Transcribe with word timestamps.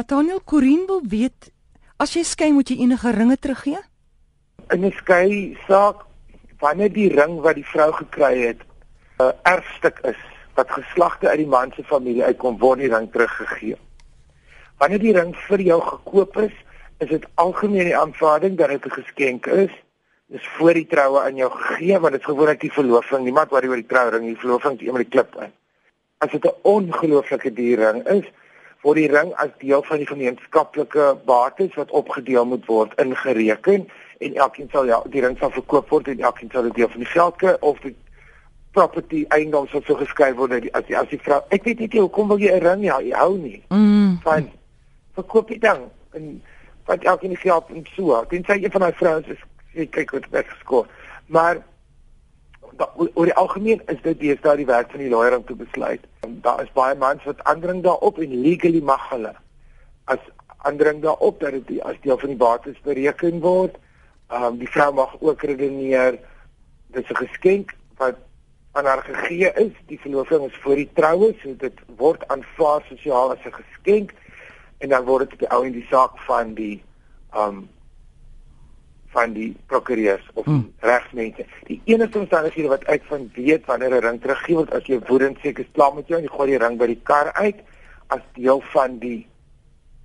Nathaniel 0.00 0.40
Corin 0.40 0.86
wil 0.88 1.02
weet 1.04 1.50
as 2.00 2.14
jy 2.16 2.22
skei 2.24 2.54
moet 2.56 2.70
jy 2.72 2.78
enige 2.80 3.10
ringe 3.12 3.34
teruggee? 3.36 3.80
In 4.72 4.86
'n 4.88 4.94
skei 4.96 5.52
saak 5.66 6.06
wanneer 6.62 6.88
die 6.92 7.10
ring 7.12 7.34
wat 7.44 7.58
die 7.60 7.66
vrou 7.72 7.90
gekry 7.92 8.48
het 8.48 8.60
'n 9.20 9.34
erfstuk 9.44 10.00
is 10.12 10.22
wat 10.56 10.72
geslagte 10.72 11.28
uit 11.28 11.42
die 11.42 11.52
man 11.56 11.72
se 11.76 11.84
familie 11.84 12.24
uitkom 12.24 12.56
word 12.58 12.80
die 12.80 12.88
ring 12.94 13.12
teruggegee. 13.12 13.76
Wanneer 14.78 15.02
die 15.04 15.12
ring 15.12 15.36
vir 15.36 15.60
jou 15.60 15.80
gekoop 15.92 16.36
is, 16.48 16.56
is 16.98 17.08
dit 17.08 17.28
algemeen 17.34 17.92
die 17.92 17.96
aanvaarding 17.96 18.56
dat 18.56 18.68
dit 18.68 18.86
'n 18.86 18.96
geskenk 19.02 19.46
is. 19.46 19.72
Dis 20.26 20.46
voor 20.56 20.74
die 20.74 20.86
troue 20.86 21.20
aan 21.20 21.36
jou 21.36 21.50
gegee 21.50 21.98
want 21.98 22.12
dit 22.12 22.20
is 22.20 22.26
gewoonlik 22.26 22.60
die 22.60 22.72
verloving. 22.72 23.24
Niemand 23.24 23.50
worry 23.50 23.68
oor 23.68 23.82
die 23.84 23.92
trouring, 23.94 24.24
die 24.24 24.40
verloving 24.40 24.80
is 24.80 24.86
eendag 24.86 25.02
die 25.02 25.12
klip 25.12 25.34
in. 25.36 25.52
As 26.18 26.30
dit 26.30 26.44
'n 26.44 26.54
ongelooflike 26.62 27.52
dierring 27.52 28.08
is, 28.08 28.24
word 28.82 28.96
die 28.96 29.10
ring 29.12 29.32
as 29.42 29.50
deel 29.58 29.82
van 29.82 30.00
die 30.00 30.06
gemeenskaplike 30.08 31.16
bates 31.28 31.74
wat 31.74 31.90
opgedeel 31.90 32.46
moet 32.48 32.66
word 32.66 32.94
ingereken 33.00 33.88
en 34.20 34.34
elkeen 34.34 34.68
sal 34.72 34.86
ja, 34.86 35.02
die 35.12 35.20
ring 35.24 35.36
sal 35.38 35.50
verkoop 35.50 35.88
word 35.92 36.08
en 36.08 36.20
elkeen 36.20 36.50
sal 36.52 36.64
'n 36.64 36.76
deel 36.76 36.88
van 36.88 37.04
die 37.04 37.12
geldke 37.12 37.56
of 37.60 37.80
die 37.80 37.96
property 38.72 39.24
eiendom 39.28 39.66
sal 39.68 39.82
so 39.86 39.94
geskryf 39.94 40.36
word 40.36 40.52
as 40.72 40.86
die, 40.86 40.96
as 40.96 41.08
die 41.08 41.20
vrou 41.20 41.40
ek 41.48 41.64
weet 41.64 41.78
nie 41.78 42.00
hoekom 42.00 42.28
wil 42.28 42.38
jy 42.38 42.52
'n 42.56 42.64
ring 42.64 42.84
ja, 42.84 43.00
jy 43.00 43.12
hou 43.12 43.36
nie. 43.38 43.62
Mm. 43.68 44.18
Fyn. 44.24 44.50
Verkoop 45.14 45.48
dit 45.48 45.60
dan 45.60 45.90
en 46.12 46.42
wat 46.86 47.04
elkeen 47.04 47.34
die 47.34 47.38
geld 47.38 47.64
in 47.68 47.86
so. 47.96 48.24
Sê 48.30 48.56
een 48.56 48.70
van 48.70 48.80
daai 48.80 48.92
vrouens 48.92 49.26
is 49.26 49.38
ek 49.74 49.90
kyk 49.90 50.10
wat 50.10 50.24
ek 50.32 50.48
geskoor. 50.48 50.86
Maar 51.26 51.62
oor 52.78 53.24
die 53.24 53.34
algemeen 53.34 53.82
is 53.86 54.00
dit 54.02 54.20
deesdae 54.20 54.56
die 54.56 54.66
werk 54.66 54.90
van 54.90 55.00
die 55.00 55.10
lawyer 55.10 55.36
om 55.36 55.44
te 55.44 55.54
besluit. 55.54 56.00
Daar 56.44 56.62
is 56.62 56.72
baie 56.72 56.94
mans 56.94 57.24
wat 57.24 57.44
aandring 57.44 57.82
daarop 57.82 58.18
en 58.18 58.40
legally 58.42 58.80
mag 58.80 59.08
hulle 59.10 59.34
as 60.04 60.18
aandring 60.56 61.02
daarop 61.02 61.40
dat 61.40 61.52
dit 61.52 61.82
as 61.82 62.00
deel 62.02 62.18
van 62.18 62.28
die 62.34 62.40
bates 62.40 62.80
bereken 62.86 63.40
word. 63.40 63.76
Ehm 64.30 64.44
um, 64.44 64.58
die 64.58 64.70
vrou 64.70 64.92
mag 64.94 65.14
ook 65.20 65.42
redeneer 65.42 66.18
dis 66.94 67.10
'n 67.10 67.22
geskenk 67.24 67.74
wat 67.96 68.16
aan 68.72 68.84
haar 68.84 69.02
gegee 69.02 69.52
is. 69.64 69.72
Die 69.86 70.00
verloving 70.00 70.46
is 70.46 70.58
voor 70.62 70.76
die 70.76 70.90
troue, 70.94 71.34
so 71.42 71.54
dit 71.56 71.78
word 71.96 72.28
aanvaar 72.28 72.82
sosiaal 72.88 73.32
as 73.32 73.44
'n 73.44 73.58
geskenk 73.62 74.14
en 74.78 74.88
dan 74.88 75.04
word 75.04 75.24
dit 75.24 75.32
op 75.32 75.38
die 75.38 75.50
ou 75.50 75.64
en 75.64 75.72
die 75.72 75.86
saak 75.90 76.18
van 76.18 76.54
die 76.54 76.82
ehm 77.32 77.48
um, 77.48 77.68
van 79.10 79.32
die 79.32 79.56
prokureurs 79.66 80.26
of 80.34 80.44
hmm. 80.44 80.72
regsmense. 80.78 81.46
Die 81.66 81.80
enigste 81.84 82.18
omstandighede 82.18 82.68
wat 82.68 82.86
uit 82.86 83.02
van 83.08 83.30
weet 83.34 83.66
wanneer 83.66 83.94
'n 83.96 84.04
ring 84.06 84.20
teruggee 84.20 84.54
word 84.54 84.72
as 84.74 84.86
jy 84.86 85.00
woedend 85.08 85.38
seker 85.42 85.64
is 85.64 85.70
klaar 85.72 85.94
met 85.94 86.08
jou 86.08 86.18
en 86.18 86.24
jy 86.24 86.32
gooi 86.36 86.50
die 86.50 86.58
ring 86.58 86.78
by 86.78 86.86
die 86.86 87.00
kar 87.02 87.32
uit 87.32 87.60
as 88.06 88.22
deel 88.34 88.62
van 88.72 88.98
die 88.98 89.26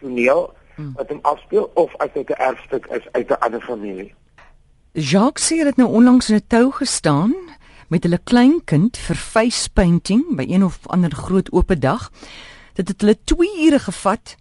toneel 0.00 0.54
hmm. 0.76 0.92
wat 0.96 1.08
hom 1.08 1.20
afspeel 1.22 1.70
of 1.74 1.96
as 1.96 2.12
dit 2.14 2.30
'n 2.30 2.40
erfstuk 2.40 2.86
is 2.86 3.04
uit 3.12 3.28
'n 3.30 3.40
ander 3.40 3.60
familie. 3.60 4.14
Jacques 4.92 5.52
sê 5.52 5.64
dit 5.64 5.76
nou 5.76 5.88
onlangs 5.88 6.30
in 6.30 6.36
'n 6.36 6.46
tou 6.46 6.70
gestaan 6.70 7.34
met 7.88 8.02
hulle 8.02 8.20
kleinkind 8.24 8.96
vir 8.96 9.16
face 9.16 9.68
painting 9.70 10.36
by 10.36 10.46
een 10.48 10.64
of 10.64 10.78
ander 10.86 11.10
groot 11.10 11.52
oop 11.52 11.74
dag. 11.78 12.10
Dit 12.74 12.88
het 12.88 13.00
hulle 13.00 13.18
2 13.24 13.66
ure 13.66 13.78
gevat 13.78 14.36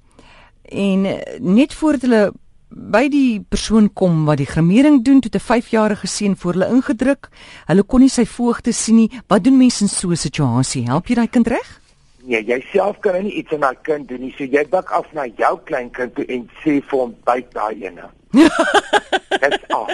en 0.61 1.05
eh, 1.05 1.39
net 1.39 1.73
voordat 1.73 2.02
hulle 2.02 2.33
by 2.73 3.05
die 3.11 3.39
persoon 3.49 3.91
kom 3.93 4.25
wat 4.25 4.39
die 4.41 4.49
gremering 4.49 5.03
doen 5.05 5.21
tot 5.21 5.35
'n 5.35 5.39
5-jarige 5.39 6.07
seun 6.07 6.35
voor 6.35 6.53
hulle 6.53 6.69
ingedruk. 6.75 7.30
Hulle 7.67 7.83
kon 7.83 7.99
nie 7.99 8.09
sy 8.09 8.25
voogte 8.25 8.73
sien 8.73 8.95
nie. 8.95 9.11
Wat 9.27 9.43
doen 9.43 9.57
mense 9.57 9.83
in 9.83 9.89
so 9.89 10.09
'n 10.09 10.15
situasie? 10.15 10.85
Help 10.85 11.07
jy 11.07 11.15
daai 11.15 11.30
kind 11.30 11.47
reg? 11.47 11.81
Nee, 12.23 12.43
jy 12.43 12.63
self 12.71 12.99
kan 12.99 13.23
nie 13.23 13.31
iets 13.31 13.52
aan 13.52 13.59
daai 13.59 13.77
kind 13.81 14.07
doen 14.07 14.21
nie. 14.21 14.33
So 14.38 14.43
jy 14.43 14.67
bak 14.69 14.91
af 14.91 15.05
na 15.13 15.25
jou 15.25 15.59
kleinkind 15.63 16.15
toe 16.15 16.25
en 16.25 16.49
sê 16.63 16.81
vir 16.81 16.99
hom 16.99 17.15
byt 17.25 17.53
daai 17.53 17.83
ene. 17.83 18.09
Dit's 18.33 19.63
al. 19.69 19.87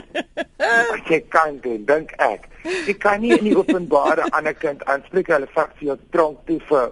Ek 1.10 1.30
kan 1.30 1.60
doen, 1.62 1.86
dink 1.86 2.12
ek. 2.18 2.48
Jy 2.88 2.94
kan 2.94 3.22
nie 3.22 3.34
in 3.38 3.44
die 3.44 3.58
openbare 3.58 4.30
ander 4.32 4.54
kind 4.54 4.84
aanspreek 4.86 5.28
hulle 5.28 5.48
vat 5.56 5.72
vir 5.80 5.88
jou 5.88 5.98
tronk 6.12 6.46
toe 6.46 6.60
vir 6.70 6.92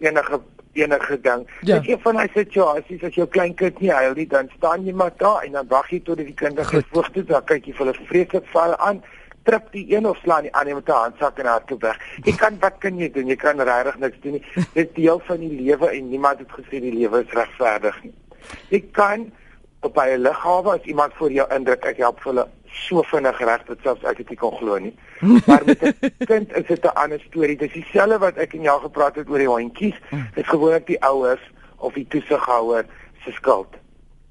enige 0.00 0.40
enige 0.76 1.20
ding. 1.20 1.44
Ja. 1.60 1.78
Dit 1.78 1.88
is 1.96 2.02
van 2.02 2.20
daai 2.20 2.30
situasies 2.34 3.02
as 3.02 3.14
jou 3.14 3.26
klein 3.26 3.54
kind 3.54 3.80
nie 3.80 3.92
huil 3.92 4.16
nie, 4.18 4.26
dan 4.26 4.50
staan 4.56 4.84
jy 4.86 4.92
maar 4.92 5.14
daar 5.16 5.44
en 5.46 5.52
dan 5.52 5.68
wag 5.68 5.90
jy 5.90 6.00
tot 6.06 6.18
die 6.22 6.34
kinders 6.34 6.68
gevoeg 6.72 7.10
toe, 7.14 7.24
dan 7.24 7.44
kyk 7.44 7.66
jy 7.66 7.76
vir 7.76 7.86
hulle 7.86 8.08
vreeslik 8.10 8.50
val 8.54 8.76
aan, 8.88 9.02
trip 9.46 9.70
die 9.72 9.86
een 9.94 10.06
of 10.06 10.18
slaan 10.22 10.46
die 10.48 10.54
ander 10.54 10.74
met 10.74 10.88
'n 10.88 10.92
handsak 10.92 11.38
en 11.38 11.46
hardloop 11.46 11.82
weg. 11.82 11.98
Jy 12.24 12.36
kan 12.36 12.58
wat 12.60 12.78
kan 12.78 12.98
jy 12.98 13.10
doen? 13.10 13.26
Jy 13.26 13.36
kan 13.36 13.60
regtig 13.60 13.98
niks 13.98 14.20
doen 14.20 14.32
nie. 14.32 14.44
Dit 14.54 14.88
is 14.88 14.94
deel 14.94 15.20
van 15.26 15.40
die 15.40 15.54
lewe 15.62 15.90
en 15.90 16.08
niemand 16.08 16.38
het 16.38 16.50
gesê 16.50 16.80
die 16.80 16.94
lewe 16.94 17.24
is 17.24 17.32
regverdig 17.32 18.02
nie. 18.02 18.14
Jy 18.68 18.80
kan 18.92 19.32
op 19.80 19.94
by 19.94 20.08
'n 20.10 20.22
lughawe 20.22 20.70
as 20.74 20.84
iemand 20.84 21.12
vir 21.14 21.30
jou 21.30 21.46
indruk, 21.54 21.84
ek 21.84 21.96
help 21.96 22.20
vir 22.20 22.32
hulle 22.32 22.48
so 22.76 23.02
vinnig 23.02 23.38
reg 23.38 23.64
dat 23.66 23.82
selfs 23.82 24.04
ek 24.04 24.20
dit 24.22 24.28
nie 24.34 24.38
kon 24.40 24.54
glo 24.58 24.78
nie. 24.78 24.94
Maar 25.46 25.64
met 25.66 25.82
'n 25.82 26.12
kind 26.26 26.52
is 26.56 26.66
dit 26.66 26.84
'n 26.84 26.94
ander 26.94 27.20
storie. 27.20 27.56
Dis 27.56 27.72
dieselfde 27.72 28.18
wat 28.18 28.36
ek 28.36 28.54
en 28.54 28.62
jou 28.62 28.80
gepraat 28.80 29.16
het 29.16 29.28
oor 29.28 29.38
die 29.38 29.48
hondjies. 29.48 29.98
Dit 30.34 30.46
gewoonlik 30.46 30.86
die 30.86 31.02
ouers 31.02 31.44
of 31.76 31.94
die 31.94 32.06
toesighouer 32.08 32.84
se 33.24 33.32
skuld 33.32 33.74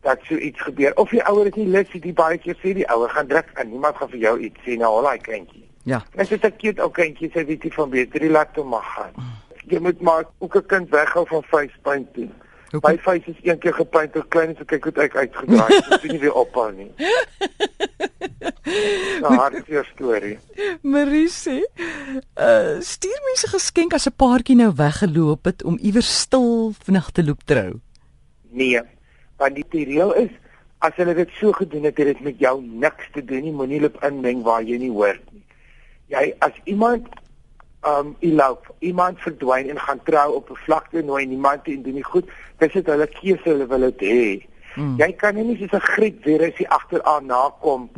dat 0.06 0.20
so 0.24 0.36
iets 0.36 0.62
gebeur. 0.62 0.92
Of 0.96 1.10
die 1.10 1.24
ouer 1.24 1.46
is 1.46 1.58
nie 1.58 1.68
lus 1.68 1.90
nie, 1.94 2.02
die 2.02 2.14
baie 2.14 2.38
keer 2.38 2.58
sê 2.62 2.74
die 2.78 2.88
ouer 2.94 3.10
gaan 3.10 3.28
druk 3.28 3.50
en 3.54 3.70
niemand 3.70 3.98
gaan 3.98 4.10
vir 4.10 4.22
jou 4.28 4.36
iets 4.40 4.60
sê 4.66 4.78
nou 4.78 4.92
al 4.98 5.08
daai 5.10 5.22
kindjie. 5.26 5.66
Ja. 5.84 6.04
Dit 6.16 6.32
is 6.32 6.42
'n 6.42 6.56
cute 6.58 6.82
ou 6.82 6.92
kindjie, 6.92 7.30
sê 7.34 7.46
weet 7.46 7.64
jy 7.64 7.72
van 7.72 7.90
beter 7.90 8.20
die 8.20 8.30
laat 8.30 8.56
hom 8.56 8.68
mag 8.68 8.86
gaan. 8.96 9.14
Jy 9.68 9.80
moet 9.80 10.02
maar 10.02 10.26
ook 10.38 10.56
'n 10.56 10.66
kind 10.66 10.90
weghou 10.90 11.26
van 11.28 11.44
facepaint 11.44 12.14
toe. 12.14 12.30
My 12.82 12.98
face 12.98 13.30
is 13.30 13.36
een 13.42 13.58
keer 13.58 13.74
gepaint 13.74 14.14
te 14.14 14.24
klein 14.28 14.50
en 14.50 14.56
so 14.58 14.66
kyk 14.66 14.84
hoe 14.84 14.94
ek 15.04 15.16
uitgedraai 15.16 15.76
het. 15.76 15.88
Ek 15.94 16.02
sien 16.02 16.12
nie 16.12 16.20
weer 16.20 16.34
ophou 16.34 16.72
nie. 16.72 16.92
Hartjie 19.28 19.84
storie. 19.94 20.38
Marie 20.94 21.30
sê, 21.30 21.62
uh, 22.38 22.78
stuur 22.80 23.20
mense 23.30 23.48
geskenk 23.48 23.94
as 23.94 24.08
'n 24.08 24.16
paartjie 24.16 24.56
nou 24.56 24.72
weggeloop 24.76 25.46
het 25.46 25.64
om 25.64 25.78
iewers 25.82 26.12
stil 26.22 26.74
vinnig 26.86 27.12
te 27.12 27.24
loop 27.24 27.44
trou. 27.44 27.80
Nee, 28.50 28.82
want 29.38 29.56
die 29.56 29.86
reël 29.86 30.14
is 30.14 30.32
as 30.80 30.96
hulle 30.96 31.16
dit 31.16 31.30
so 31.40 31.52
gedoen 31.52 31.84
het, 31.84 31.98
het 31.98 32.08
dit 32.08 32.22
met 32.22 32.40
jou 32.40 32.62
niks 32.62 33.10
te 33.14 33.26
doen 33.26 33.44
nie. 33.44 33.52
Moenie 33.52 33.82
loop 33.82 33.98
inmeng 34.04 34.44
waar 34.44 34.64
jy 34.64 34.78
nie 34.78 34.92
hoort 34.92 35.24
nie. 35.32 35.44
Jy 36.08 36.36
as 36.40 36.54
iemand 36.64 37.08
um 37.86 38.16
elope, 38.20 38.74
iemand 38.80 39.20
verdwyn 39.22 39.70
en 39.70 39.80
gaan 39.80 40.02
trou 40.04 40.36
op 40.36 40.50
'n 40.50 40.64
vlakte 40.66 41.02
nooi 41.02 41.26
niemand 41.26 41.68
en 41.68 41.82
doen 41.82 41.94
nie 41.94 42.04
goed, 42.04 42.26
dis 42.58 42.74
dit 42.74 42.86
hulle 42.86 43.08
keuse 43.08 43.50
hulle 43.50 43.68
wil 43.68 43.80
dit 43.80 44.02
hê. 44.02 44.48
Hmm. 44.76 44.96
Jy 44.98 45.12
kan 45.12 45.36
nie 45.36 45.58
soos 45.58 45.74
'n 45.74 45.88
griep 45.94 46.24
virus 46.24 46.58
hier 46.58 46.68
agteraan 46.68 47.26
nakom 47.26 47.90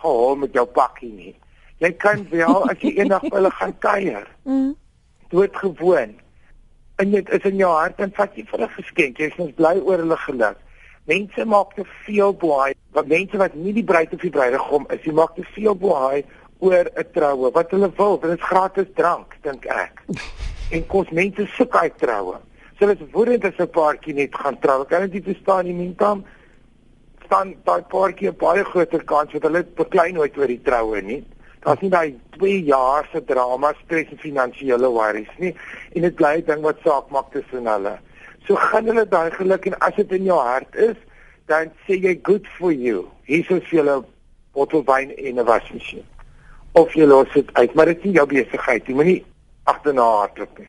gehol 0.00 0.36
met 0.36 0.56
jou 0.56 0.66
pakkie 0.66 1.12
nie. 1.12 1.34
Jy 1.80 1.92
kan 1.96 2.26
wel 2.30 2.66
as 2.68 2.80
jy 2.84 2.92
eendag 3.00 3.22
by 3.24 3.36
hulle 3.38 3.50
gaan 3.56 3.76
kuier. 3.80 4.26
Mm. 4.44 4.74
Doodgewoon. 5.32 6.18
En 7.00 7.14
dit 7.14 7.30
is 7.36 7.46
in 7.48 7.56
jou 7.56 7.70
hart 7.72 8.02
en 8.04 8.12
vat 8.16 8.34
jy 8.36 8.44
vir 8.50 8.60
'n 8.66 8.74
geskenk. 8.76 9.18
Jy 9.18 9.30
is 9.32 9.54
bly 9.56 9.76
oor 9.80 9.98
hulle 10.04 10.16
geluk. 10.16 10.58
Mense 11.08 11.44
maak 11.44 11.74
te 11.74 11.84
veel 12.04 12.34
boei, 12.34 12.74
wat 12.92 13.06
mense 13.06 13.36
wat 13.36 13.54
nie 13.54 13.72
die 13.72 13.84
bruid 13.84 14.12
of 14.12 14.20
die 14.20 14.30
bruidegom 14.30 14.86
is, 14.90 15.00
jy 15.04 15.12
maak 15.12 15.34
te 15.34 15.44
veel 15.54 15.74
boei 15.74 16.24
oor 16.58 16.84
'n 16.84 17.04
troue. 17.12 17.50
Wat 17.52 17.70
hulle 17.70 17.90
wil, 17.96 18.18
dit 18.20 18.30
is 18.30 18.44
gratis 18.44 18.86
drank, 18.94 19.36
dink 19.42 19.64
ek. 19.66 20.02
En 20.70 20.86
kos 20.86 21.08
mense 21.10 21.46
soek 21.56 21.76
uit 21.76 21.98
troue. 21.98 22.36
So 22.78 22.86
hulle 22.86 22.92
is 23.00 23.10
woedend 23.12 23.44
as 23.44 23.58
'n 23.58 23.70
paartjie 23.70 24.14
net 24.14 24.34
gaan 24.34 24.58
trou. 24.58 24.84
Kan 24.84 25.00
dit 25.00 25.12
nie 25.12 25.34
verstaan 25.34 25.64
nie, 25.64 25.74
mense 25.74 26.24
staan 27.30 27.54
daai 27.64 27.82
paartjie 27.94 28.28
'n 28.28 28.38
baie 28.38 28.64
groter 28.64 29.04
kans 29.04 29.32
dat 29.32 29.44
hulle 29.46 29.62
beklein 29.80 30.14
nooit 30.14 30.38
oor 30.38 30.50
die 30.50 30.62
troue 30.68 31.00
nie. 31.00 31.22
Daar's 31.62 31.80
nie 31.80 31.90
daai 31.90 32.18
2 32.36 32.62
jaar 32.64 33.06
se 33.12 33.20
drama, 33.24 33.72
stres 33.84 34.10
en 34.10 34.18
finansiële 34.18 34.88
worries 34.98 35.34
nie 35.38 35.54
en 35.94 36.02
dit 36.02 36.14
bly 36.14 36.34
'n 36.38 36.46
ding 36.46 36.62
wat 36.62 36.78
saak 36.84 37.10
maak 37.10 37.30
tussen 37.32 37.66
hulle. 37.66 37.98
So 38.46 38.54
gaan 38.54 38.86
hulle 38.86 39.06
daai 39.06 39.30
geluk 39.30 39.66
en 39.66 39.78
as 39.78 39.94
dit 39.94 40.12
in 40.12 40.24
jou 40.24 40.38
hart 40.38 40.74
is, 40.74 40.96
dan 41.46 41.70
sê 41.86 41.94
jy 42.02 42.18
good 42.22 42.46
for 42.58 42.72
you. 42.72 43.06
Hier 43.22 43.38
is 43.38 43.46
vir 43.46 43.78
julle 43.78 44.04
bottel 44.52 44.82
wyn 44.84 45.14
en 45.16 45.38
'n 45.38 45.44
wasmasjien. 45.44 46.04
Of 46.72 46.94
jy 46.94 47.06
los 47.06 47.32
dit 47.34 47.54
uit, 47.54 47.74
maar 47.74 47.86
dit 47.86 47.98
is 47.98 48.04
nie 48.04 48.14
jou 48.14 48.26
besigheid 48.26 48.88
nie. 48.88 48.96
Moenie 48.96 49.24
agterna 49.64 50.02
hardloop 50.02 50.58
nie. 50.58 50.68